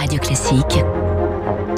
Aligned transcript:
Radio 0.00 0.18
Classique. 0.18 1.09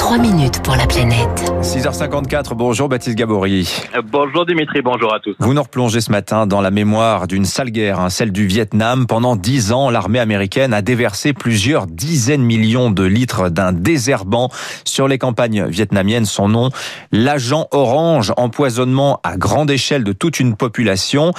3 0.02 0.19
minutes 0.19 0.60
pour 0.65 0.75
la 0.75 0.85
planète. 0.89 1.53
6h54, 1.62 2.54
bonjour 2.54 2.89
Baptiste 2.89 3.17
Gabory. 3.17 3.73
Euh, 3.95 4.02
Bonjour 4.05 4.44
Dimitri, 4.44 4.83
bonjour 4.83 5.15
à 5.15 5.21
tous. 5.21 5.36
Vous 5.39 5.55
nous 5.55 5.63
replongez 5.63 6.00
ce 6.00 6.10
matin 6.10 6.49
dans 6.49 6.60
la 6.60 6.73
mémoire 6.73 7.28
d'une 7.28 7.44
sale 7.44 7.71
guerre, 7.71 8.00
hein, 8.00 8.11
celle 8.11 8.32
du 8.32 8.45
Vietnam. 8.48 9.07
Pendant 9.07 9.36
dix 9.36 9.70
ans, 9.70 9.91
l'armée 9.91 10.18
américaine 10.18 10.75
a 10.75 10.82
déversé 10.82 11.32
plusieurs 11.32 11.86
dizaines 11.86 12.41
de 12.41 12.46
millions 12.46 12.91
de 12.91 13.04
litres 13.04 13.48
d'un 13.48 13.73
désherbant 13.73 14.50
sur 14.84 15.07
les 15.07 15.18
campagnes 15.18 15.66
vietnamiennes. 15.66 16.25
Son 16.27 16.48
nom, 16.48 16.71
l'agent 17.12 17.69
orange, 17.71 18.32
empoisonnement 18.37 19.21
à 19.23 19.37
grande 19.37 19.71
échelle 19.71 20.03
de 20.03 20.12
toute 20.12 20.41
une 20.41 20.57
population. 20.57 21.32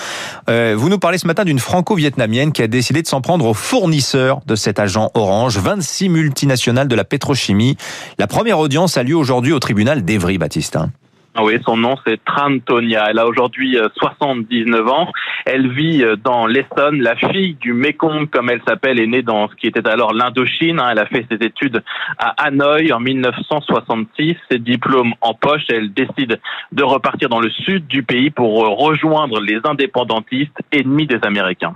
Euh, 0.49 0.73
vous 0.77 0.87
nous 0.87 0.99
parlez 0.99 1.17
ce 1.17 1.27
matin 1.27 1.43
d'une 1.43 1.59
franco-vietnamienne 1.59 2.53
qui 2.53 2.61
a 2.61 2.67
décidé 2.67 3.01
de 3.01 3.07
s'en 3.07 3.19
prendre 3.19 3.45
aux 3.45 3.53
fournisseurs 3.53 4.39
de 4.47 4.55
cet 4.55 4.79
agent 4.79 5.11
orange, 5.15 5.57
26 5.57 6.07
multinationales 6.07 6.87
de 6.87 6.95
la 6.95 7.03
pétrochimie. 7.03 7.75
La 8.17 8.25
première 8.27 8.52
audience 8.59 8.97
a 8.97 9.03
lieu 9.03 9.15
aujourd'hui 9.15 9.53
au 9.53 9.59
tribunal 9.59 10.03
d'Evry, 10.03 10.37
Baptiste. 10.37 10.75
hein. 10.75 10.89
Ah 11.35 11.43
Oui, 11.43 11.55
son 11.65 11.77
nom 11.77 11.95
c'est 12.05 12.23
Tran 12.23 12.59
Tonia. 12.59 13.07
Elle 13.09 13.17
a 13.17 13.25
aujourd'hui 13.25 13.75
euh, 13.79 13.87
79 13.97 14.87
ans. 14.87 15.11
Elle 15.47 15.67
vit 15.71 16.03
euh, 16.03 16.15
dans 16.15 16.45
l'Essonne. 16.45 17.01
La 17.01 17.15
fille 17.15 17.55
du 17.55 17.73
Mekong, 17.73 18.29
comme 18.29 18.51
elle 18.51 18.61
s'appelle, 18.67 18.99
est 18.99 19.07
née 19.07 19.23
dans 19.23 19.47
ce 19.49 19.55
qui 19.55 19.65
était 19.65 19.87
alors 19.87 20.13
l'Indochine. 20.13 20.79
hein. 20.79 20.89
Elle 20.91 20.99
a 20.99 21.07
fait 21.07 21.25
ses 21.31 21.43
études 21.43 21.81
à 22.19 22.35
Hanoï 22.45 22.93
en 22.93 22.99
1966. 22.99 24.35
Ses 24.51 24.59
diplômes 24.59 25.13
en 25.21 25.33
poche, 25.33 25.63
elle 25.69 25.91
décide 25.91 26.39
de 26.71 26.83
repartir 26.83 27.29
dans 27.29 27.39
le 27.39 27.49
sud 27.49 27.87
du 27.87 28.03
pays 28.03 28.29
pour 28.29 28.63
euh, 28.65 28.69
rejoindre 28.69 29.39
les 29.39 29.59
indépendantistes 29.63 30.59
ennemis 30.71 31.07
des 31.07 31.19
Américains. 31.23 31.75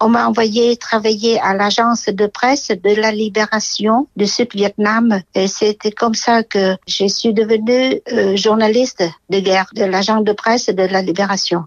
On 0.00 0.08
m'a 0.08 0.28
envoyé 0.28 0.76
travailler 0.76 1.40
à 1.40 1.54
l'agence 1.54 2.06
de 2.06 2.26
presse 2.26 2.68
de 2.68 2.94
la 3.00 3.10
libération 3.10 4.08
du 4.16 4.26
Sud-Vietnam. 4.26 5.20
Et 5.34 5.48
c'était 5.48 5.90
comme 5.90 6.14
ça 6.14 6.42
que 6.42 6.76
je 6.86 7.06
suis 7.06 7.34
devenue 7.34 8.00
euh, 8.12 8.36
journaliste 8.36 9.02
de 9.30 9.40
guerre 9.40 9.70
de 9.74 9.84
l'agence 9.84 10.24
de 10.24 10.32
presse 10.32 10.68
de 10.68 10.84
la 10.84 11.02
libération. 11.02 11.64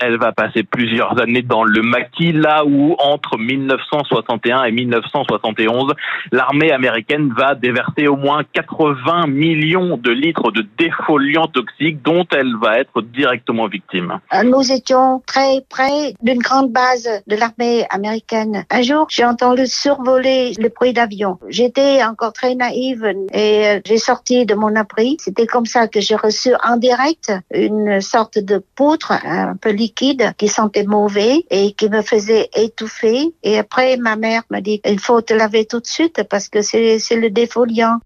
Elle 0.00 0.18
va 0.18 0.32
passer 0.32 0.62
plusieurs 0.62 1.20
années 1.20 1.42
dans 1.42 1.64
le 1.64 1.82
maquis, 1.82 2.32
là 2.32 2.64
où 2.64 2.96
entre 2.98 3.38
1961 3.38 4.64
et 4.64 4.72
1971, 4.72 5.94
l'armée 6.32 6.72
américaine 6.72 7.32
va 7.36 7.54
déverser 7.54 8.06
au 8.06 8.16
moins 8.16 8.42
80 8.52 9.26
millions 9.26 9.96
de 9.96 10.10
litres 10.10 10.50
de 10.52 10.64
défoliants 10.78 11.46
toxiques 11.48 12.02
dont 12.02 12.26
elle 12.32 12.54
va 12.60 12.78
être 12.78 13.02
directement 13.02 13.66
victime. 13.66 14.20
Euh, 14.34 14.42
Nous 14.42 14.72
étions 14.72 15.22
très 15.26 15.62
près 15.68 16.14
d'une 16.22 16.38
grande 16.38 16.72
base 16.72 17.08
de 17.26 17.36
l'armée 17.36 17.86
américaine. 17.90 18.64
Un 18.70 18.82
jour, 18.82 19.06
j'ai 19.08 19.24
entendu 19.24 19.66
survoler 19.66 20.52
le 20.58 20.68
bruit 20.68 20.92
d'avion. 20.92 21.38
J'étais 21.48 22.02
encore 22.04 22.32
très 22.32 22.54
naïve 22.54 23.04
et 23.32 23.66
euh, 23.66 23.80
j'ai 23.84 23.98
sorti 23.98 24.46
de 24.46 24.54
mon 24.54 24.74
abri. 24.76 25.16
C'était 25.20 25.46
comme 25.46 25.66
ça 25.66 25.88
que 25.88 26.00
j'ai 26.00 26.16
reçu 26.16 26.50
en 26.64 26.76
direct 26.76 27.32
une 27.52 28.00
sorte 28.00 28.38
de 28.38 28.62
poutre 28.76 29.12
un 29.12 29.56
peu 29.56 29.70
qui 29.92 30.48
sentait 30.48 30.84
mauvais 30.84 31.44
et 31.50 31.72
qui 31.72 31.88
me 31.88 32.02
faisait 32.02 32.48
étouffer. 32.54 33.34
Et 33.42 33.58
après, 33.58 33.96
ma 33.96 34.16
mère 34.16 34.42
m'a 34.50 34.60
dit, 34.60 34.80
il 34.84 35.00
faut 35.00 35.20
te 35.20 35.34
laver 35.34 35.66
tout 35.66 35.80
de 35.80 35.86
suite 35.86 36.22
parce 36.24 36.48
que 36.48 36.62
c'est 36.62 36.98
le 37.10 37.30
défoliant. 37.30 37.98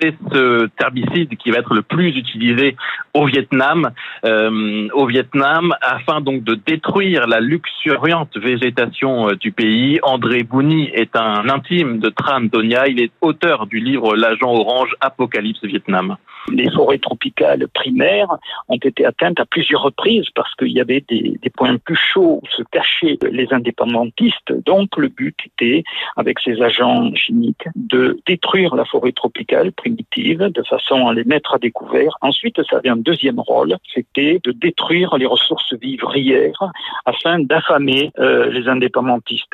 C'est 0.00 0.14
ce 0.32 0.68
herbicide 0.80 1.36
qui 1.36 1.50
va 1.50 1.58
être 1.58 1.74
le 1.74 1.82
plus 1.82 2.08
utilisé 2.08 2.76
au 3.14 3.26
Vietnam, 3.26 3.90
euh, 4.24 4.88
au 4.92 5.06
Vietnam, 5.06 5.74
afin 5.80 6.20
donc 6.20 6.44
de 6.44 6.54
détruire 6.54 7.26
la 7.26 7.40
luxuriante 7.40 8.36
végétation 8.36 9.28
euh, 9.28 9.34
du 9.36 9.52
pays. 9.52 9.98
André 10.02 10.42
Bouni 10.42 10.90
est 10.92 11.16
un 11.16 11.48
intime 11.48 11.98
de 11.98 12.10
Tran 12.10 12.42
Donia. 12.42 12.88
Il 12.88 13.00
est 13.00 13.12
auteur 13.20 13.66
du 13.66 13.78
livre 13.78 14.16
L'agent 14.16 14.52
orange 14.52 14.94
Apocalypse 15.00 15.64
Vietnam. 15.64 16.16
les 16.52 16.70
forêts 16.70 16.98
tropicales 16.98 17.66
primaires 17.74 18.36
ont 18.68 18.76
été 18.76 19.04
atteintes 19.04 19.40
à 19.40 19.46
plusieurs 19.46 19.82
reprises 19.82 20.28
parce 20.34 20.54
qu'il 20.54 20.72
y 20.72 20.80
avait 20.80 21.04
des, 21.08 21.38
des 21.42 21.50
points 21.50 21.76
plus 21.78 21.96
chauds 21.96 22.40
où 22.42 22.46
se 22.48 22.62
cachaient 22.70 23.18
les 23.30 23.52
indépendantistes. 23.52 24.52
Donc 24.64 24.96
le 24.96 25.08
but 25.08 25.36
était, 25.46 25.84
avec 26.16 26.38
ces 26.40 26.60
agents 26.62 27.14
chimiques, 27.14 27.66
de 27.74 28.18
détruire 28.26 28.74
la 28.74 28.84
forêt 28.84 29.12
tropicale 29.12 29.72
de 29.88 30.62
façon 30.62 31.06
à 31.08 31.14
les 31.14 31.24
mettre 31.24 31.54
à 31.54 31.58
découvert. 31.58 32.16
Ensuite, 32.20 32.62
ça 32.68 32.78
avait 32.78 32.88
un 32.88 32.96
deuxième 32.96 33.40
rôle, 33.40 33.76
c'était 33.94 34.40
de 34.44 34.52
détruire 34.52 35.16
les 35.16 35.26
ressources 35.26 35.74
vivrières 35.74 36.72
afin 37.04 37.38
d'affamer 37.40 38.10
euh, 38.18 38.50
les 38.50 38.68
indépendantistes. 38.68 39.52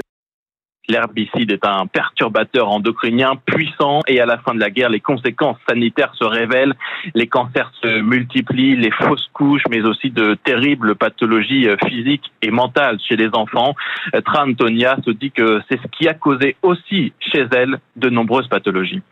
L'herbicide 0.89 1.53
est 1.53 1.65
un 1.65 1.87
perturbateur 1.87 2.69
endocrinien 2.69 3.37
puissant 3.47 4.01
et 4.09 4.21
à 4.21 4.27
la 4.27 4.39
fin 4.39 4.53
de 4.53 4.59
la 4.59 4.69
guerre, 4.69 4.91
les 4.91 5.01
conséquences 5.01 5.59
sanitaires 5.69 6.13
se 6.17 6.25
révèlent. 6.25 6.75
Les 7.15 7.29
cancers 7.29 7.71
se 7.81 8.01
multiplient, 8.01 8.77
les 8.77 8.91
fausses 8.91 9.29
couches, 9.33 9.63
mais 9.71 9.83
aussi 9.83 10.11
de 10.11 10.35
terribles 10.35 10.97
pathologies 10.97 11.69
euh, 11.69 11.77
physiques 11.87 12.33
et 12.43 12.51
mentales 12.51 12.99
chez 13.01 13.15
les 13.15 13.29
enfants. 13.33 13.75
Euh, 14.15 14.21
Tran 14.23 14.53
Tonia 14.55 14.97
se 15.05 15.13
dit 15.13 15.31
que 15.31 15.61
c'est 15.71 15.81
ce 15.81 15.87
qui 15.87 16.09
a 16.09 16.15
causé 16.15 16.57
aussi 16.63 17.13
chez 17.21 17.47
elle 17.55 17.79
de 17.95 18.11
nombreuses 18.11 18.49
pathologies. 18.49 19.03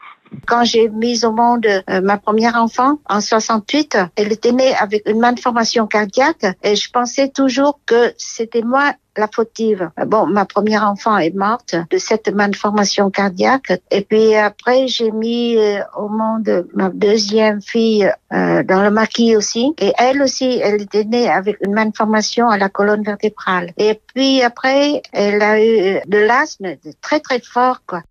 Quand 0.47 0.65
j'ai 0.65 0.89
mis 0.89 1.25
au 1.25 1.33
monde 1.33 1.67
euh, 1.67 2.01
ma 2.01 2.19
première 2.19 2.57
enfant 2.57 2.99
en 3.09 3.21
68, 3.21 3.99
elle 4.17 4.33
était 4.33 4.53
née 4.53 4.75
avec 4.75 5.09
une 5.09 5.21
malformation 5.21 5.87
cardiaque 5.87 6.47
et 6.63 6.77
je 6.77 6.91
pensais 6.91 7.29
toujours 7.29 7.81
que 7.87 8.13
c'était 8.17 8.63
moi 8.63 8.93
la 9.17 9.29
fautive. 9.29 9.91
Bon, 10.07 10.27
ma 10.27 10.45
première 10.45 10.89
enfant 10.89 11.19
est 11.19 11.35
morte 11.35 11.75
de 11.91 11.99
cette 11.99 12.29
malformation 12.29 13.11
cardiaque 13.11 13.73
et 13.91 14.03
puis 14.03 14.35
après 14.35 14.89
j'ai 14.89 15.11
mis 15.11 15.57
euh, 15.57 15.81
au 15.97 16.09
monde 16.09 16.67
ma 16.75 16.89
deuxième 16.91 17.61
fille 17.61 18.11
euh, 18.33 18.63
dans 18.63 18.83
le 18.83 18.91
maquis 18.91 19.37
aussi 19.37 19.75
et 19.79 19.93
elle 19.99 20.23
aussi 20.23 20.61
elle 20.63 20.83
était 20.83 21.05
née 21.05 21.29
avec 21.29 21.57
une 21.65 21.75
malformation 21.75 22.49
à 22.49 22.57
la 22.57 22.69
colonne 22.69 23.03
vertébrale 23.03 23.73
et 23.77 24.01
puis 24.15 24.43
après 24.43 25.03
elle 25.13 25.43
a 25.43 25.63
eu 25.63 26.01
de 26.07 26.19
l'asthme 26.19 26.77
très 27.01 27.21
très 27.21 27.41
fort 27.41 27.83
quoi. 27.87 28.03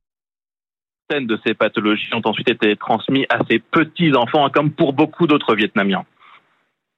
Certaines 1.09 1.27
de 1.27 1.39
ces 1.43 1.55
pathologies 1.55 2.13
ont 2.13 2.21
ensuite 2.23 2.49
été 2.49 2.75
transmises 2.75 3.25
à 3.29 3.39
ses 3.49 3.57
petits-enfants, 3.57 4.45
hein, 4.45 4.51
comme 4.53 4.71
pour 4.71 4.93
beaucoup 4.93 5.25
d'autres 5.25 5.55
Vietnamiens. 5.55 6.05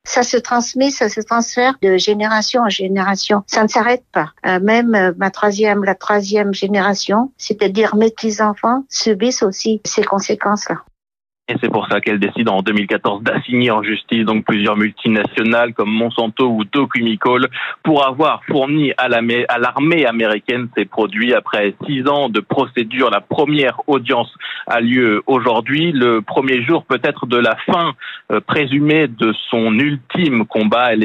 Ça 0.03 0.23
se 0.23 0.35
transmet, 0.35 0.89
ça 0.89 1.07
se 1.07 1.22
transfère 1.22 1.75
de 1.81 1.95
génération 1.95 2.63
en 2.63 2.69
génération. 2.69 3.44
Ça 3.47 3.63
ne 3.63 3.69
s'arrête 3.69 4.03
pas. 4.11 4.31
Euh, 4.45 4.59
même 4.59 4.95
euh, 4.95 5.13
ma 5.17 5.31
troisième, 5.31 5.85
la 5.85 5.95
troisième 5.95 6.53
génération, 6.53 7.31
c'est-à-dire 7.38 7.95
mes 7.95 8.09
petits-enfants, 8.09 8.83
subissent 8.89 9.44
aussi 9.44 9.79
ces 9.85 10.03
conséquences-là. 10.03 10.83
Et 11.51 11.56
c'est 11.62 11.69
pour 11.69 11.85
ça 11.89 12.00
qu'elle 12.00 12.19
décide 12.19 12.47
en 12.47 12.62
2014 12.62 13.23
d'assigner 13.23 13.72
en 13.72 13.84
justice 13.84 14.23
donc 14.23 14.45
plusieurs 14.45 14.78
multinationales 14.78 15.73
comme 15.73 15.89
Monsanto 15.89 16.47
ou 16.47 16.63
Dow 16.63 16.88
Chemical 16.95 17.50
pour 17.84 18.07
avoir 18.07 18.41
fourni 18.45 18.94
à 18.97 19.09
l'armée 19.09 20.06
américaine 20.06 20.69
ces 20.78 20.85
produits 20.85 21.34
après 21.34 21.75
six 21.85 22.07
ans 22.07 22.29
de 22.29 22.40
procédure. 22.40 23.09
La 23.09 23.19
première 23.19 23.81
audience 23.88 24.29
a 24.66 24.79
lieu 24.79 25.23
aujourd'hui, 25.28 25.91
le 25.91 26.22
premier 26.22 26.63
jour 26.63 26.85
peut-être 26.85 27.25
de 27.25 27.38
la 27.38 27.57
fin 27.66 27.95
euh, 28.31 28.40
présumée 28.40 29.09
de 29.09 29.34
son 29.50 29.73
ultime 29.73 30.45
combat. 30.45 30.94
Elle 30.94 31.03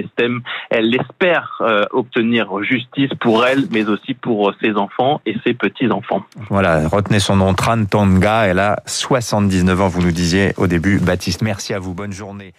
espère 0.94 1.60
euh, 1.62 1.82
obtenir 1.90 2.62
justice 2.62 3.10
pour 3.20 3.44
elle, 3.44 3.64
mais 3.72 3.88
aussi 3.88 4.14
pour 4.14 4.52
ses 4.62 4.74
enfants 4.74 5.20
et 5.26 5.34
ses 5.44 5.54
petits 5.54 5.90
enfants. 5.90 6.22
Voilà, 6.50 6.86
retenez 6.86 7.18
son 7.18 7.34
nom, 7.34 7.52
Tran 7.54 7.84
Tonga. 7.84 8.46
Elle 8.46 8.60
a 8.60 8.76
79 8.86 9.80
ans, 9.80 9.88
vous 9.88 10.02
nous 10.02 10.12
au 10.56 10.66
début. 10.66 10.98
Baptiste, 10.98 11.42
merci 11.42 11.74
à 11.74 11.78
vous. 11.78 11.94
Bonne 11.94 12.12
journée. 12.12 12.52